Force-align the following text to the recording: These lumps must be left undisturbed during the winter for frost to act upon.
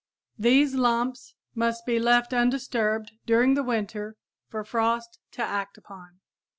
These 0.39 0.73
lumps 0.73 1.35
must 1.53 1.85
be 1.85 1.99
left 1.99 2.33
undisturbed 2.33 3.11
during 3.27 3.53
the 3.53 3.61
winter 3.61 4.15
for 4.47 4.63
frost 4.63 5.19
to 5.33 5.43
act 5.43 5.77
upon. 5.77 6.21